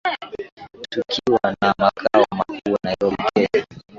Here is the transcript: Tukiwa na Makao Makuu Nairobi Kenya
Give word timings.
Tukiwa 0.91 1.47
na 1.61 1.69
Makao 1.81 2.25
Makuu 2.37 2.77
Nairobi 2.83 3.23
Kenya 3.33 3.65